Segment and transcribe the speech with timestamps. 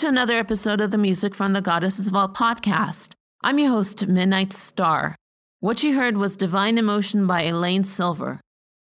[0.00, 3.12] to another episode of the Music from the Goddess' Vault podcast.
[3.42, 5.14] I'm your host, Midnight Star.
[5.58, 8.40] What you heard was Divine Emotion by Elaine Silver.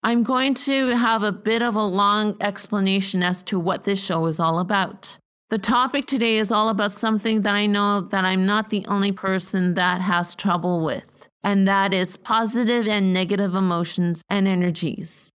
[0.03, 4.27] I'm going to have a bit of a long explanation as to what this show
[4.27, 5.17] is all about.
[5.49, 9.11] The topic today is all about something that I know that I'm not the only
[9.11, 15.31] person that has trouble with, and that is positive and negative emotions and energies.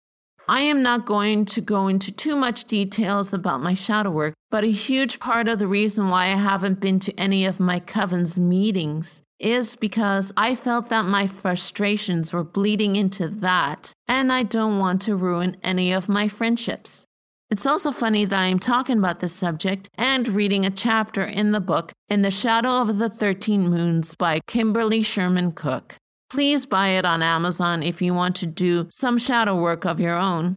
[0.50, 4.64] I am not going to go into too much details about my shadow work, but
[4.64, 8.36] a huge part of the reason why I haven't been to any of my coven's
[8.36, 14.80] meetings is because I felt that my frustrations were bleeding into that, and I don't
[14.80, 17.06] want to ruin any of my friendships.
[17.48, 21.60] It's also funny that I'm talking about this subject and reading a chapter in the
[21.60, 25.94] book In the Shadow of the 13 Moons by Kimberly Sherman Cook.
[26.30, 30.16] Please buy it on Amazon if you want to do some shadow work of your
[30.16, 30.54] own.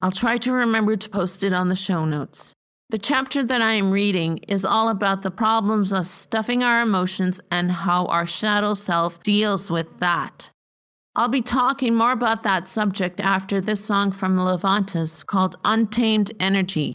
[0.00, 2.54] I'll try to remember to post it on the show notes.
[2.88, 7.38] The chapter that I am reading is all about the problems of stuffing our emotions
[7.50, 10.50] and how our shadow self deals with that.
[11.14, 16.92] I'll be talking more about that subject after this song from Levantis called Untamed Energy.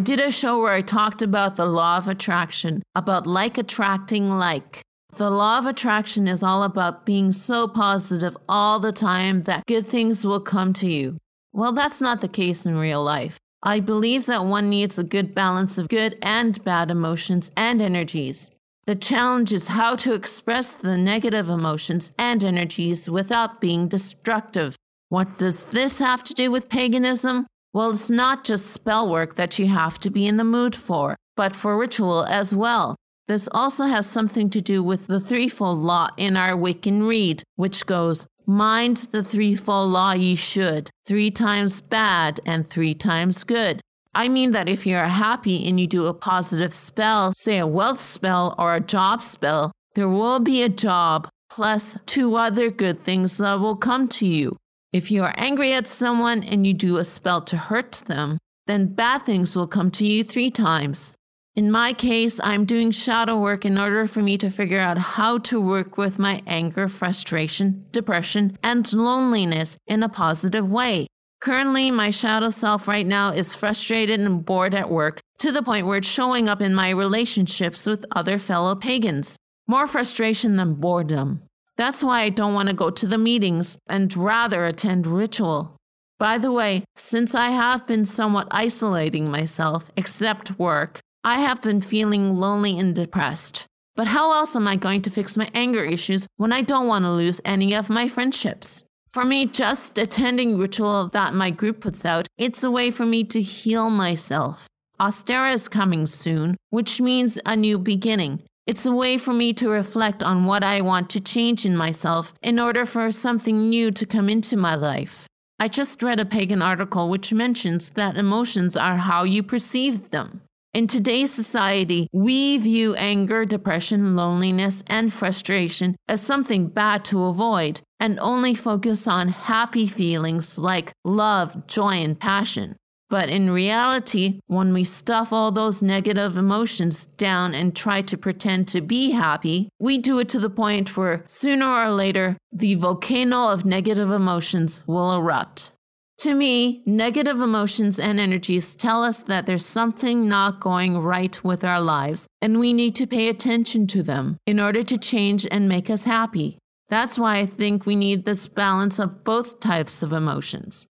[0.00, 4.30] I did a show where I talked about the law of attraction, about like attracting
[4.30, 4.80] like.
[5.18, 9.86] The law of attraction is all about being so positive all the time that good
[9.86, 11.18] things will come to you.
[11.52, 13.36] Well, that's not the case in real life.
[13.62, 18.48] I believe that one needs a good balance of good and bad emotions and energies.
[18.86, 24.76] The challenge is how to express the negative emotions and energies without being destructive.
[25.10, 27.46] What does this have to do with paganism?
[27.72, 31.16] Well, it's not just spell work that you have to be in the mood for,
[31.36, 32.96] but for ritual as well.
[33.28, 37.86] This also has something to do with the threefold law in our Wiccan Rede, which
[37.86, 43.80] goes, Mind the threefold law ye should, three times bad and three times good.
[44.12, 48.00] I mean that if you're happy and you do a positive spell, say a wealth
[48.00, 53.38] spell or a job spell, there will be a job plus two other good things
[53.38, 54.56] that will come to you.
[54.92, 58.94] If you are angry at someone and you do a spell to hurt them, then
[58.94, 61.14] bad things will come to you three times.
[61.54, 65.38] In my case, I'm doing shadow work in order for me to figure out how
[65.38, 71.06] to work with my anger, frustration, depression, and loneliness in a positive way.
[71.40, 75.86] Currently, my shadow self right now is frustrated and bored at work to the point
[75.86, 79.36] where it's showing up in my relationships with other fellow pagans.
[79.68, 81.42] More frustration than boredom.
[81.80, 85.76] That's why I don't want to go to the meetings and rather attend ritual.
[86.18, 91.80] By the way, since I have been somewhat isolating myself, except work, I have been
[91.80, 93.64] feeling lonely and depressed.
[93.96, 97.06] But how else am I going to fix my anger issues when I don't want
[97.06, 98.84] to lose any of my friendships?
[99.08, 103.24] For me, just attending ritual that my group puts out, it's a way for me
[103.24, 104.68] to heal myself.
[105.00, 108.42] Ostara is coming soon, which means a new beginning.
[108.66, 112.34] It's a way for me to reflect on what I want to change in myself
[112.42, 115.26] in order for something new to come into my life.
[115.58, 120.42] I just read a pagan article which mentions that emotions are how you perceive them.
[120.72, 127.80] In today's society, we view anger, depression, loneliness, and frustration as something bad to avoid
[127.98, 132.76] and only focus on happy feelings like love, joy, and passion.
[133.10, 138.68] But in reality, when we stuff all those negative emotions down and try to pretend
[138.68, 143.48] to be happy, we do it to the point where sooner or later, the volcano
[143.48, 145.72] of negative emotions will erupt.
[146.18, 151.64] To me, negative emotions and energies tell us that there's something not going right with
[151.64, 155.68] our lives, and we need to pay attention to them in order to change and
[155.68, 156.58] make us happy.
[156.90, 160.86] That's why I think we need this balance of both types of emotions.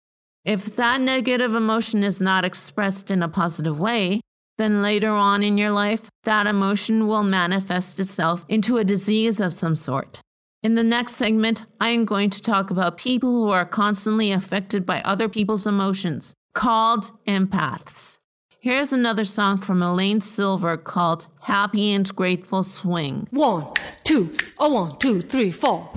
[0.44, 4.20] If that negative emotion is not expressed in a positive way,
[4.58, 9.54] then later on in your life, that emotion will manifest itself into a disease of
[9.54, 10.20] some sort.
[10.62, 14.84] In the next segment, I am going to talk about people who are constantly affected
[14.84, 18.18] by other people's emotions, called empaths.
[18.60, 23.28] Here's another song from Elaine Silver called Happy and Grateful Swing.
[23.30, 23.72] One,
[24.04, 25.90] two, oh, one, two, three, four.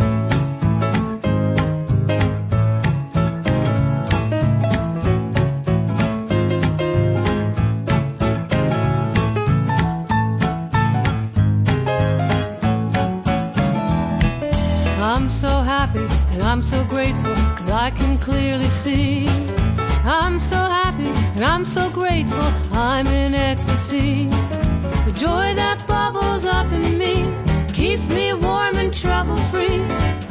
[16.48, 19.28] I'm so grateful cause I can clearly see.
[20.06, 24.28] I'm so happy and I'm so grateful I'm in ecstasy.
[25.08, 27.16] The joy that bubbles up in me
[27.74, 29.82] keeps me warm and trouble free.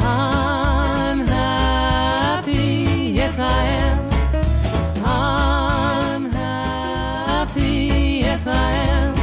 [0.01, 5.05] I'm happy, yes I am.
[5.05, 9.16] I'm happy, yes I am.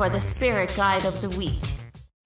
[0.00, 1.62] For the Spirit Guide of the Week.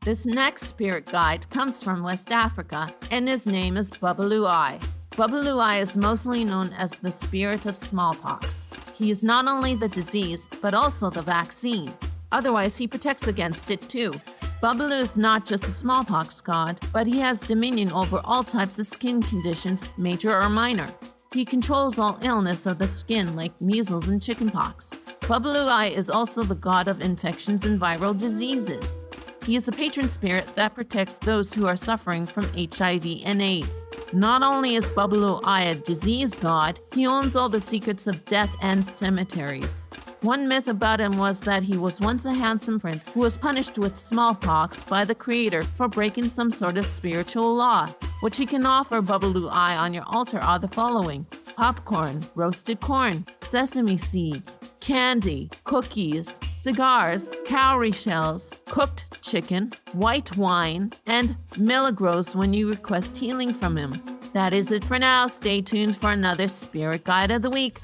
[0.05, 4.79] This next spirit guide comes from West Africa, and his name is Babalu Aye.
[5.15, 8.69] Babalu Aye is mostly known as the spirit of smallpox.
[8.93, 11.93] He is not only the disease, but also the vaccine.
[12.31, 14.15] Otherwise, he protects against it too.
[14.63, 18.87] Babalu is not just a smallpox god, but he has dominion over all types of
[18.87, 20.95] skin conditions, major or minor.
[21.33, 24.97] He controls all illness of the skin like measles and chickenpox.
[25.27, 29.01] Babalu Aye is also the god of infections and viral diseases.
[29.47, 33.87] He is a patron spirit that protects those who are suffering from HIV and AIDS.
[34.13, 38.55] Not only is Babalu Aye a disease god, he owns all the secrets of death
[38.61, 39.89] and cemeteries.
[40.21, 43.79] One myth about him was that he was once a handsome prince who was punished
[43.79, 47.95] with smallpox by the creator for breaking some sort of spiritual law.
[48.21, 51.27] What you can offer Babalu on your altar are the following
[51.57, 61.35] popcorn, roasted corn, sesame seeds, candy, cookies, cigars, cowrie shells, cooked chicken, white wine, and
[61.57, 64.03] milagros when you request healing from him.
[64.35, 65.27] That is it for now.
[65.27, 67.81] Stay tuned for another Spirit Guide of the Week.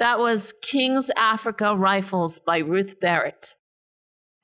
[0.00, 3.56] That was King's Africa Rifles by Ruth Barrett.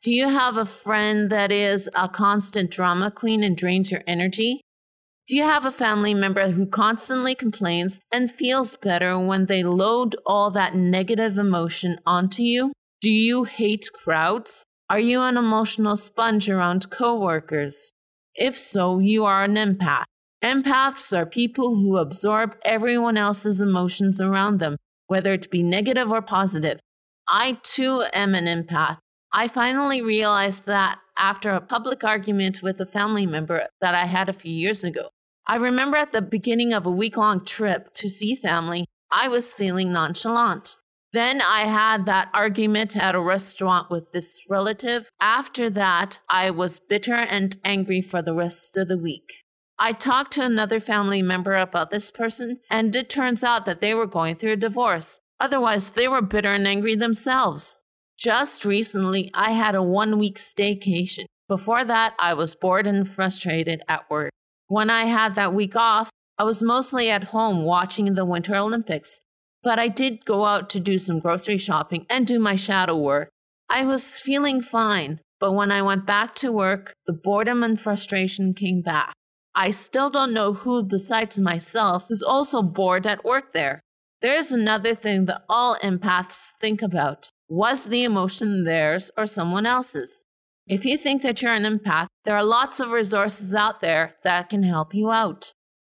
[0.03, 4.61] Do you have a friend that is a constant drama queen and drains your energy?
[5.27, 10.14] Do you have a family member who constantly complains and feels better when they load
[10.27, 12.73] all that negative emotion onto you?
[13.01, 14.66] Do you hate crowds?
[14.90, 17.90] Are you an emotional sponge around coworkers?
[18.35, 20.05] If so, you are an empath.
[20.45, 26.23] Empaths are people who absorb everyone else's emotions around them whether it be negative or
[26.23, 26.81] positive.
[27.29, 28.99] I too am an empath.
[29.33, 34.29] I finally realized that after a public argument with a family member that I had
[34.29, 35.11] a few years ago.
[35.47, 39.55] I remember at the beginning of a week long trip to see family, I was
[39.55, 40.77] feeling nonchalant.
[41.12, 45.09] Then I had that argument at a restaurant with this relative.
[45.21, 49.45] After that, I was bitter and angry for the rest of the week.
[49.78, 53.92] I talked to another family member about this person, and it turns out that they
[53.92, 55.20] were going through a divorce.
[55.38, 57.76] Otherwise, they were bitter and angry themselves.
[58.18, 61.26] Just recently, I had a one week staycation.
[61.46, 64.30] Before that, I was bored and frustrated at work.
[64.68, 66.08] When I had that week off,
[66.38, 69.20] I was mostly at home watching the Winter Olympics,
[69.62, 73.28] but I did go out to do some grocery shopping and do my shadow work.
[73.68, 78.54] I was feeling fine, but when I went back to work, the boredom and frustration
[78.54, 79.12] came back.
[79.59, 83.81] I still don't know who besides myself is also bored at work there.
[84.21, 87.31] There is another thing that all empaths think about.
[87.49, 90.25] Was the emotion theirs or someone else's?
[90.66, 94.51] If you think that you're an empath, there are lots of resources out there that
[94.51, 95.53] can help you out.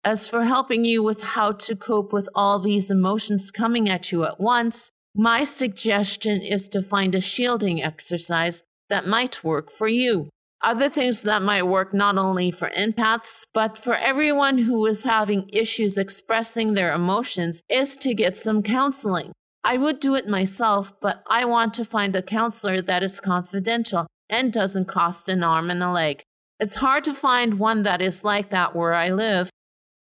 [0.05, 4.25] As for helping you with how to cope with all these emotions coming at you
[4.25, 10.29] at once, my suggestion is to find a shielding exercise that might work for you.
[10.67, 15.49] Other things that might work not only for empaths, but for everyone who is having
[15.53, 19.31] issues expressing their emotions is to get some counseling.
[19.63, 24.09] I would do it myself, but I want to find a counselor that is confidential
[24.29, 26.25] and doesn't cost an arm and a leg.
[26.59, 29.51] It's hard to find one that is like that where I live.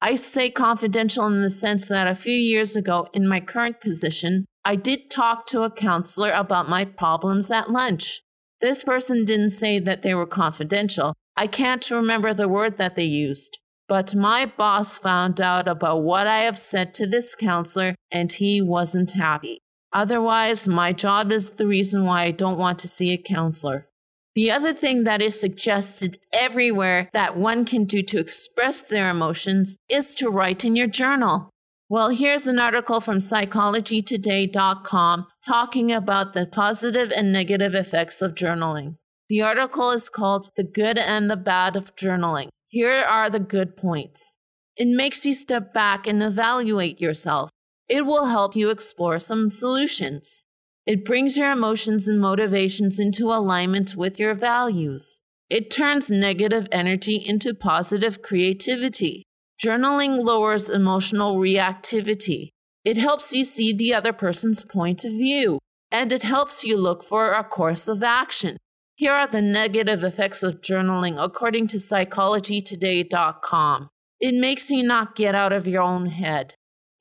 [0.02, 4.46] I say confidential in the sense that a few years ago, in my current position,
[4.64, 8.20] I did talk to a counselor about my problems at lunch.
[8.60, 11.14] This person didn't say that they were confidential.
[11.36, 13.58] I can't remember the word that they used.
[13.88, 18.60] But my boss found out about what I have said to this counselor and he
[18.60, 19.60] wasn't happy.
[19.92, 23.88] Otherwise, my job is the reason why I don't want to see a counselor.
[24.34, 29.76] The other thing that is suggested everywhere that one can do to express their emotions
[29.88, 31.48] is to write in your journal.
[31.88, 38.96] Well, here's an article from psychologytoday.com talking about the positive and negative effects of journaling.
[39.28, 42.48] The article is called The Good and the Bad of Journaling.
[42.66, 44.34] Here are the good points.
[44.76, 47.50] It makes you step back and evaluate yourself.
[47.88, 50.44] It will help you explore some solutions.
[50.86, 55.20] It brings your emotions and motivations into alignment with your values.
[55.48, 59.25] It turns negative energy into positive creativity.
[59.62, 62.50] Journaling lowers emotional reactivity.
[62.84, 67.02] It helps you see the other person's point of view, and it helps you look
[67.02, 68.58] for a course of action.
[68.96, 73.88] Here are the negative effects of journaling according to psychologytoday.com.
[74.20, 76.54] It makes you not get out of your own head.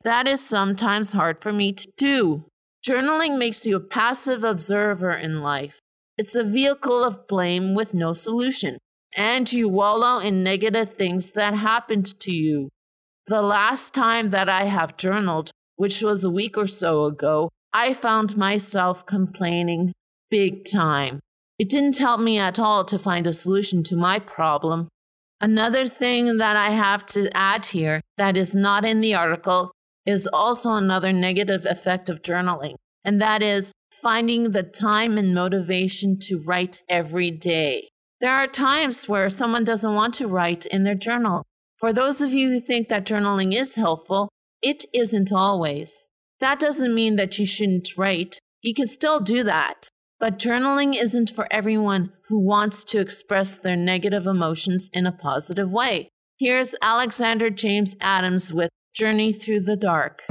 [0.04, 2.46] That is sometimes hard for me to do.
[2.88, 5.82] Journaling makes you a passive observer in life.
[6.18, 8.78] It's a vehicle of blame with no solution
[9.16, 12.70] and you wallow in negative things that happened to you.
[13.28, 17.94] The last time that I have journaled, which was a week or so ago, I
[17.94, 19.94] found myself complaining
[20.30, 21.20] big time.
[21.58, 24.90] It didn't help me at all to find a solution to my problem.
[25.42, 29.72] Another thing that I have to add here that is not in the article
[30.06, 36.18] is also another negative effect of journaling, and that is finding the time and motivation
[36.20, 37.90] to write every day.
[38.26, 41.44] There are times where someone doesn't want to write in their journal.
[41.78, 44.30] For those of you who think that journaling is helpful,
[44.64, 46.08] it isn't always.
[46.40, 48.40] That doesn't mean that you shouldn't write.
[48.64, 49.90] You can still do that.
[50.20, 55.70] But journaling isn't for everyone who wants to express their negative emotions in a positive
[55.70, 56.10] way.
[56.40, 60.24] Here's Alexander James Adams with Journey Through the Dark.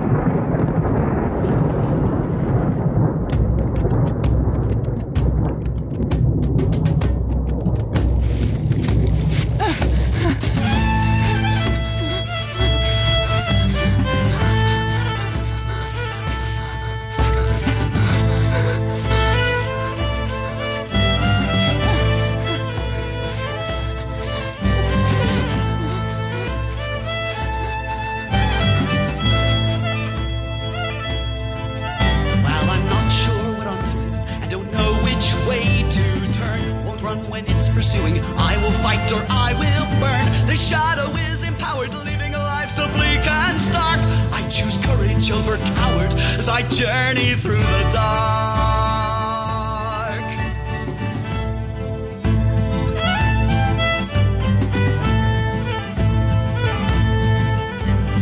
[37.75, 38.21] Pursuing.
[38.39, 40.47] I will fight or I will burn.
[40.47, 44.01] The shadow is empowered, living a life so bleak and stark.
[44.33, 48.05] I choose courage over coward as I journey through the dark.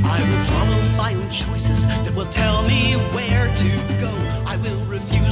[0.04, 4.12] I will follow my own choices that will tell me where to go.
[4.46, 4.84] I will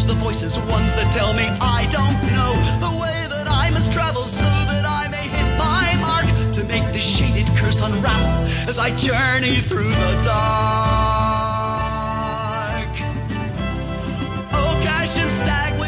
[0.07, 2.53] the voices, ones that tell me I don't know
[2.87, 6.93] the way that I must travel so that I may hit my mark to make
[6.93, 11.41] this shaded curse unravel as I journey through the dark.
[14.53, 15.80] Oh, cash and stag,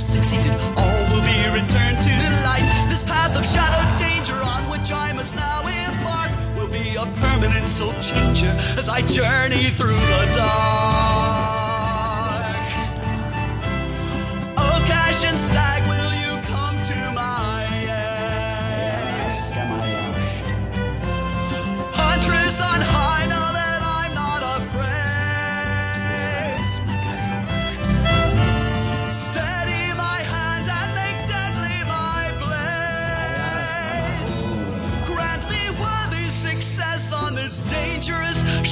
[0.00, 2.14] succeeded, all will be returned to
[2.46, 2.66] light.
[2.88, 7.68] This path of shadow danger on which I must now embark will be a permanent
[7.68, 10.48] soul changer as I journey through the dark.
[14.56, 15.82] Oh, cash and stag,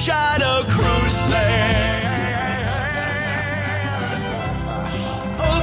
[0.06, 1.40] shadow crusade.
[5.40, 5.58] Oh,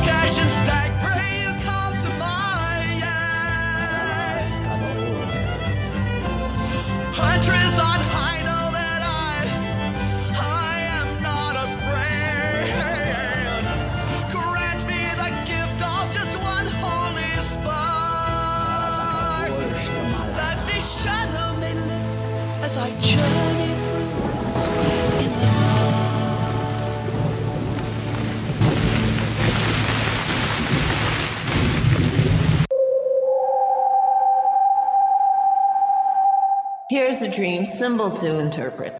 [36.93, 38.99] Here's a dream symbol to interpret.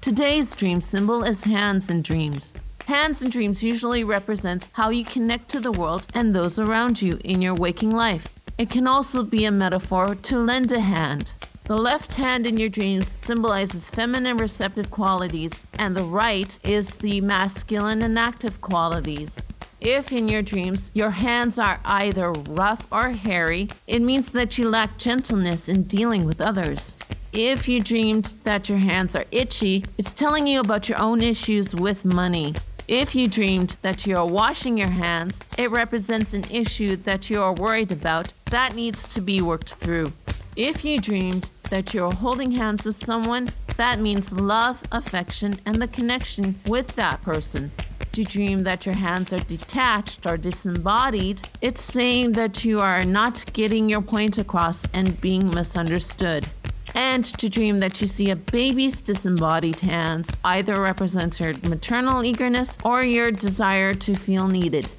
[0.00, 2.54] Today's dream symbol is hands in dreams.
[2.86, 7.18] Hands in dreams usually represents how you connect to the world and those around you
[7.24, 8.28] in your waking life.
[8.56, 11.34] It can also be a metaphor to lend a hand.
[11.64, 17.20] The left hand in your dreams symbolizes feminine receptive qualities, and the right is the
[17.20, 19.44] masculine and active qualities.
[19.84, 24.68] If in your dreams your hands are either rough or hairy, it means that you
[24.68, 26.96] lack gentleness in dealing with others.
[27.32, 31.74] If you dreamed that your hands are itchy, it's telling you about your own issues
[31.74, 32.54] with money.
[32.86, 37.42] If you dreamed that you are washing your hands, it represents an issue that you
[37.42, 40.12] are worried about that needs to be worked through.
[40.54, 45.88] If you dreamed that you're holding hands with someone, that means love, affection, and the
[45.88, 47.72] connection with that person.
[48.12, 53.44] To dream that your hands are detached or disembodied, it's saying that you are not
[53.54, 56.46] getting your point across and being misunderstood.
[56.94, 62.76] And to dream that you see a baby's disembodied hands either represents your maternal eagerness
[62.84, 64.90] or your desire to feel needed.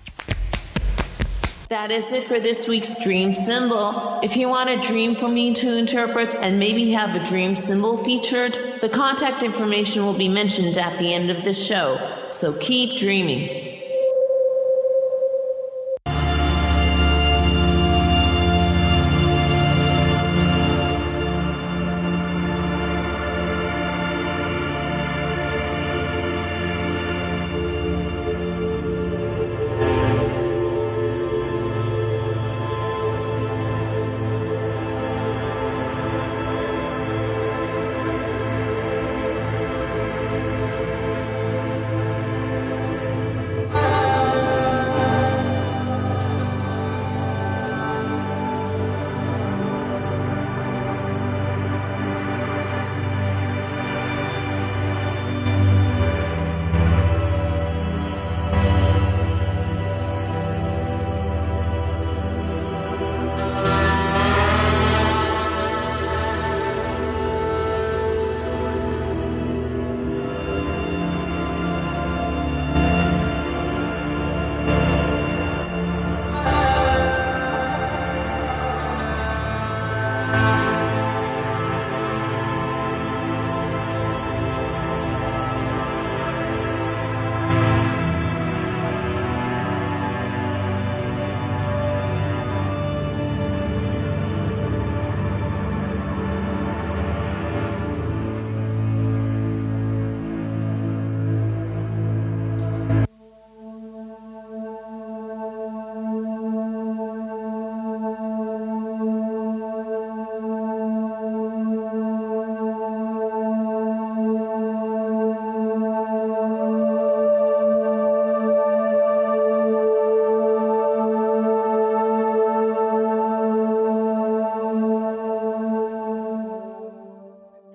[1.74, 4.20] That is it for this week's dream symbol.
[4.22, 7.98] If you want a dream for me to interpret and maybe have a dream symbol
[7.98, 11.98] featured, the contact information will be mentioned at the end of the show.
[12.30, 13.73] So keep dreaming.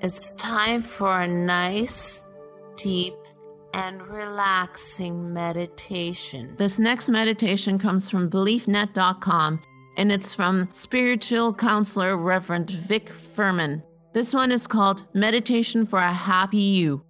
[0.08, 2.24] It's time for a nice,
[2.78, 3.12] deep,
[3.74, 6.54] and relaxing meditation.
[6.56, 9.60] This next meditation comes from BeliefNet.com
[9.98, 13.82] and it's from spiritual counselor Reverend Vic Furman.
[14.14, 17.04] This one is called Meditation for a Happy You.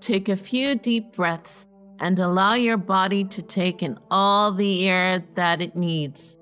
[0.00, 1.66] Take a few deep breaths
[1.98, 6.36] and allow your body to take in all the air that it needs.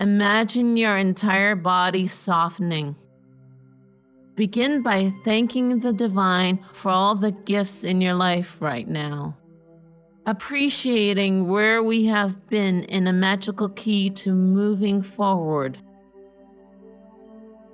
[0.00, 2.96] Imagine your entire body softening.
[4.36, 9.36] Begin by thanking the divine for all the gifts in your life right now.
[10.26, 15.78] Appreciating where we have been in a magical key to moving forward.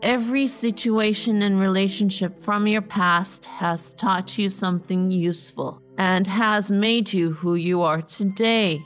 [0.03, 7.12] Every situation and relationship from your past has taught you something useful and has made
[7.12, 8.83] you who you are today.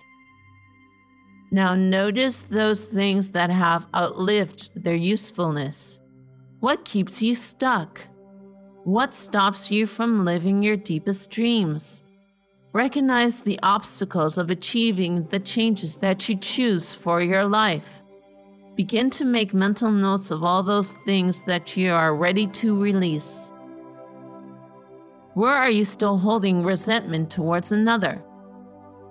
[1.51, 6.01] Now, notice those things that have outlived their usefulness.
[6.65, 8.01] What keeps you stuck?
[8.85, 12.03] What stops you from living your deepest dreams?
[12.73, 18.01] Recognize the obstacles of achieving the changes that you choose for your life.
[18.77, 23.53] Begin to make mental notes of all those things that you are ready to release.
[25.35, 28.25] Where are you still holding resentment towards another?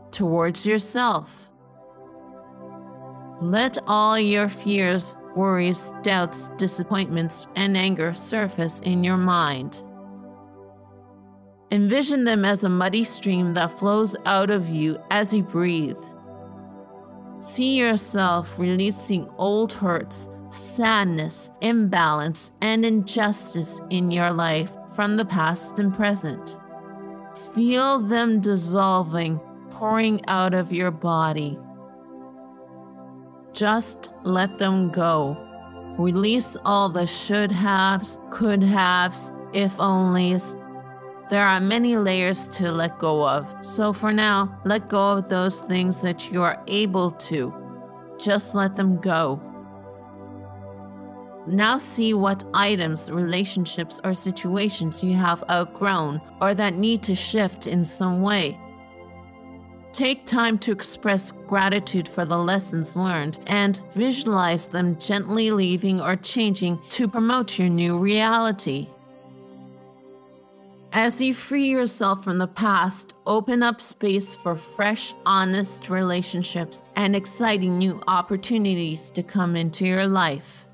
[0.09, 1.51] Towards yourself?
[3.41, 9.83] Let all your fears, worries, doubts, disappointments, and anger surface in your mind.
[11.71, 15.97] Envision them as a muddy stream that flows out of you as you breathe.
[17.39, 25.79] See yourself releasing old hurts, sadness, imbalance, and injustice in your life from the past
[25.79, 26.59] and present.
[27.55, 29.39] Feel them dissolving,
[29.71, 31.57] pouring out of your body.
[33.53, 35.37] Just let them go.
[35.97, 40.59] Release all the should haves, could haves, if onlys,
[41.29, 43.47] there are many layers to let go of.
[43.61, 47.53] So for now, let go of those things that you are able to.
[48.19, 49.39] Just let them go.
[51.45, 57.67] Now see what items, relationships, or situations you have outgrown or that need to shift
[57.67, 58.57] in some way.
[59.93, 66.15] Take time to express gratitude for the lessons learned and visualize them gently leaving or
[66.15, 68.87] changing to promote your new reality.
[70.91, 77.15] As you free yourself from the past, open up space for fresh, honest relationships and
[77.15, 80.65] exciting new opportunities to come into your life.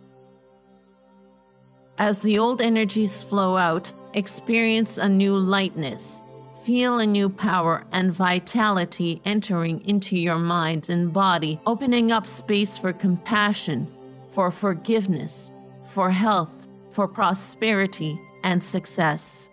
[1.97, 6.21] As the old energies flow out, experience a new lightness.
[6.63, 12.77] Feel a new power and vitality entering into your mind and body, opening up space
[12.77, 13.87] for compassion,
[14.33, 15.51] for forgiveness,
[15.85, 19.49] for health, for prosperity, and success.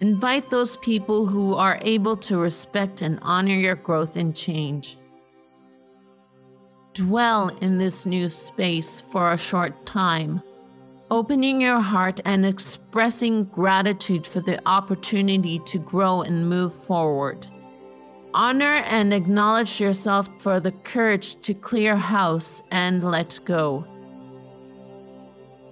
[0.00, 4.98] Invite those people who are able to respect and honor your growth and change.
[6.92, 10.42] Dwell in this new space for a short time,
[11.14, 17.46] opening your heart and expressing gratitude for the opportunity to grow and move forward.
[18.34, 23.86] Honor and acknowledge yourself for the courage to clear house and let go.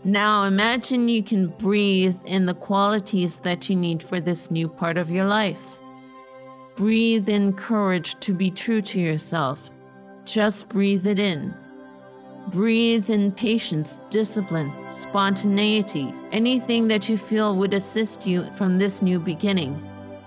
[0.05, 4.97] Now imagine you can breathe in the qualities that you need for this new part
[4.97, 5.80] of your life.
[6.76, 9.70] Breathe in courage to be true to yourself.
[10.24, 11.53] Just breathe it in.
[12.49, 19.20] Breathe in patience, discipline, spontaneity, anything that you feel would assist you from this new
[19.20, 19.80] beginning.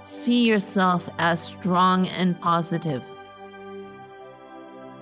[0.06, 3.04] See yourself as strong and positive.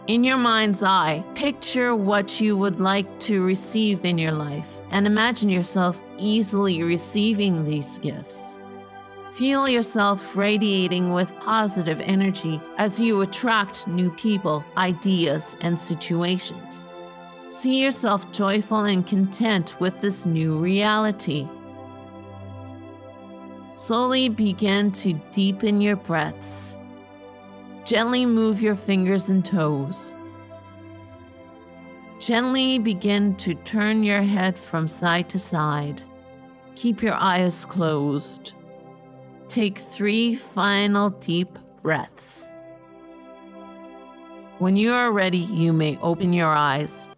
[0.07, 5.07] In your mind's eye, picture what you would like to receive in your life and
[5.07, 8.59] imagine yourself easily receiving these gifts.
[9.32, 16.86] Feel yourself radiating with positive energy as you attract new people, ideas, and situations.
[17.54, 21.47] See yourself joyful and content with this new reality.
[23.76, 26.78] Slowly begin to deepen your breaths
[27.86, 30.16] Gently move your fingers and toes.
[32.18, 36.01] Gently begin to turn your head from side to side.
[36.76, 38.56] Keep your eyes closed.
[39.49, 42.49] Take three final deep breaths.
[44.60, 47.10] When you are ready, you may open your eyes.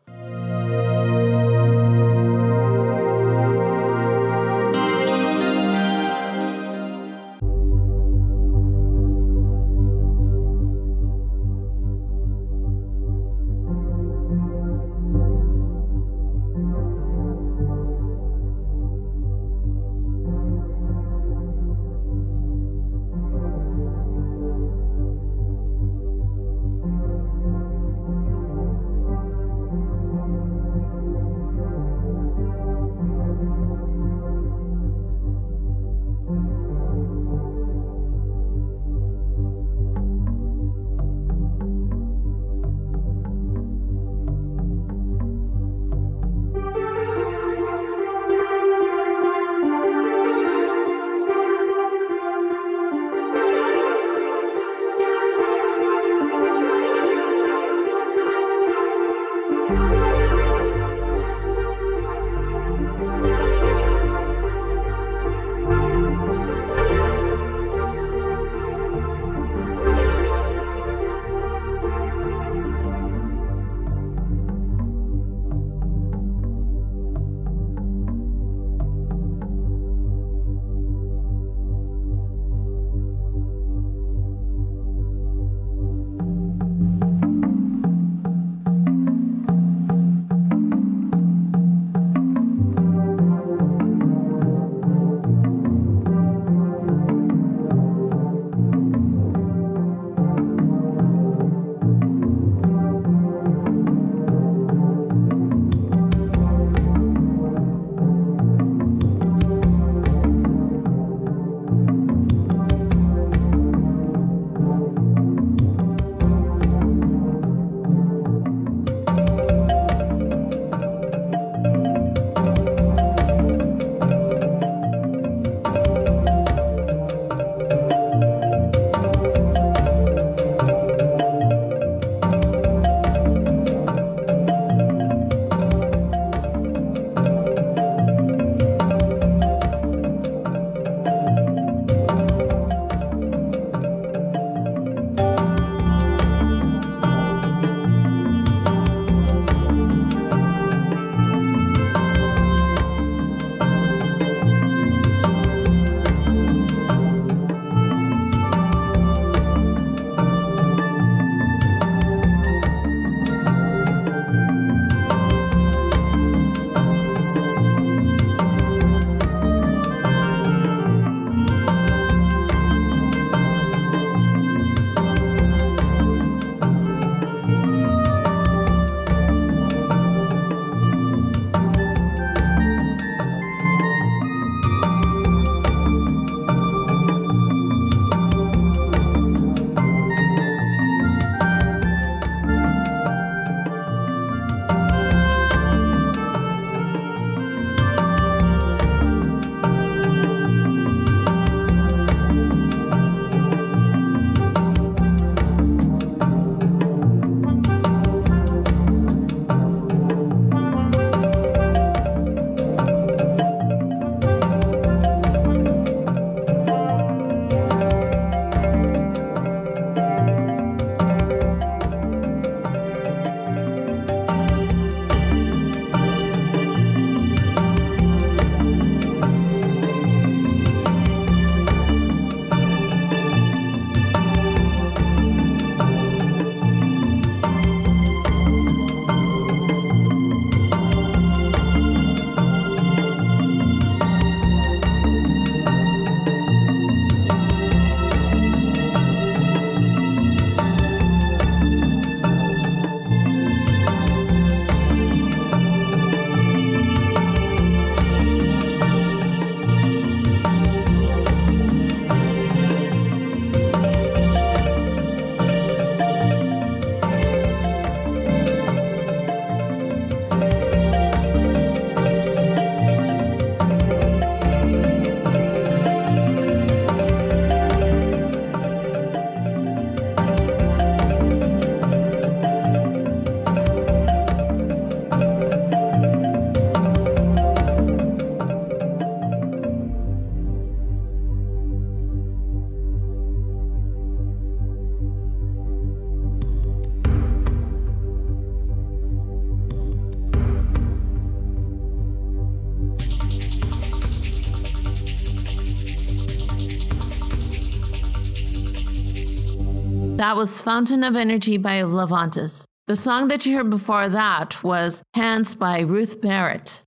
[310.46, 312.66] Was Fountain of Energy by Levantis.
[312.86, 316.84] The song that you heard before that was Hands by Ruth Barrett.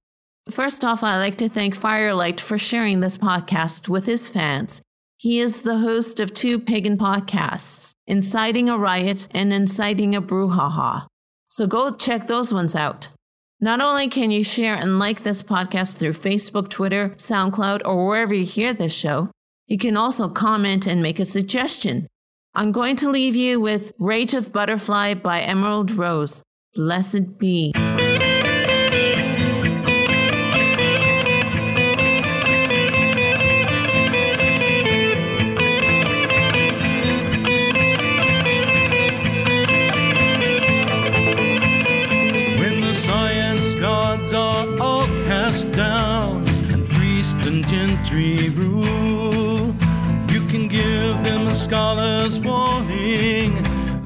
[0.49, 4.81] First off, I'd like to thank Firelight for sharing this podcast with his fans.
[5.17, 11.09] He is the host of two pagan podcasts, Inciting a Riot and Inciting a Brouhaha.
[11.51, 13.09] So go check those ones out.
[13.61, 18.35] Not only can you share and like this podcast through Facebook, Twitter, SoundCloud, or wherever
[18.35, 19.33] you hear this show,
[19.67, 22.07] you can also comment and make a suggestion.
[22.59, 26.43] I'm going to leave you with Rage of Butterfly by Emerald Rose.
[26.75, 27.73] Blessed be.
[51.79, 53.51] Scholar's warning.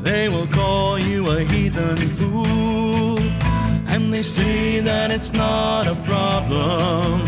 [0.03, 3.19] They will call you a heathen fool.
[3.93, 7.25] And they say that it's not a problem.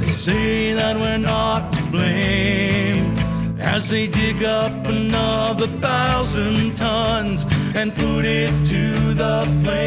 [0.00, 3.16] They say that we're not to blame.
[3.58, 8.84] As they dig up another thousand tons and put it to
[9.22, 9.80] the flame.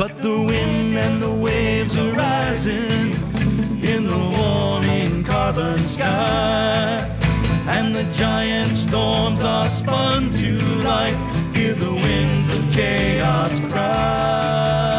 [0.00, 2.95] But the wind and the waves are rising
[5.96, 6.98] sky.
[7.68, 11.18] And the giant storms are spun to life.
[11.54, 14.95] Hear the winds of chaos cry.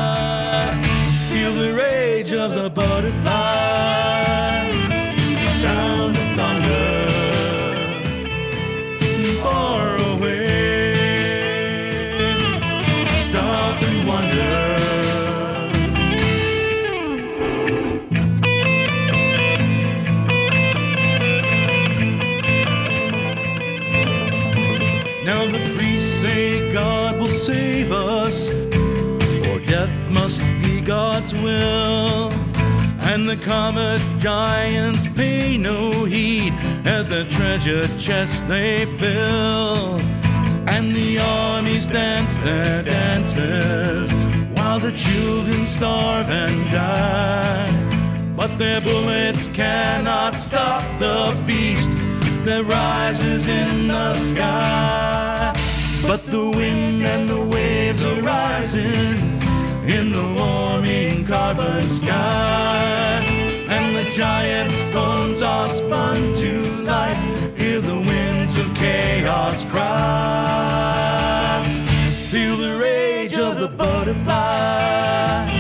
[25.28, 32.32] Now the priests say God will save us, for death must be God's will.
[33.12, 36.54] And the comet giants pay no heed
[36.86, 40.00] as their treasure chests they fill.
[40.66, 44.14] And the armies dance their dances
[44.56, 48.34] while the children starve and die.
[48.38, 51.97] But their bullets cannot stop the beast
[52.48, 55.54] that rises in the sky.
[56.08, 59.20] But the wind and the waves are rising
[59.84, 63.22] in the warming carbon sky.
[63.68, 67.58] And the giant storms are spun to life.
[67.58, 71.64] Hear the winds of chaos cry.
[72.32, 75.57] Feel the rage of the butterfly.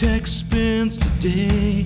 [0.00, 1.82] Vortex spins today.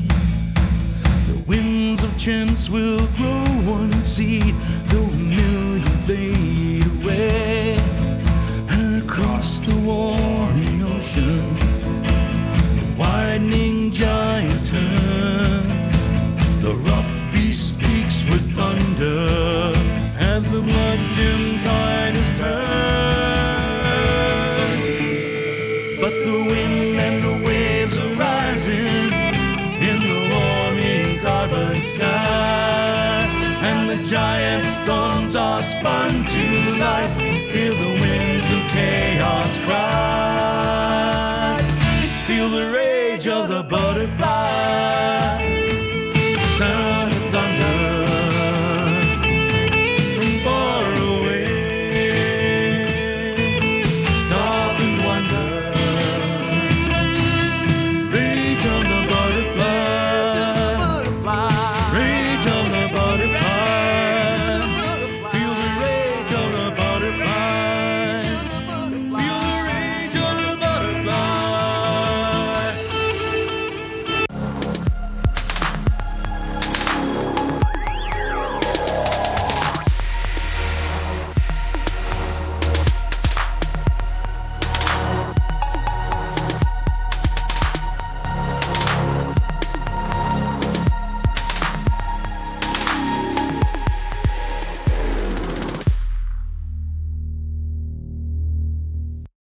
[1.27, 4.55] The winds of chance will grow one seed,
[4.87, 5.24] though